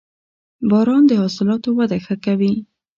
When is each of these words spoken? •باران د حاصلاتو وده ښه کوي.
•باران 0.69 1.03
د 1.07 1.11
حاصلاتو 1.21 1.69
وده 1.79 1.97
ښه 2.05 2.15
کوي. 2.25 2.53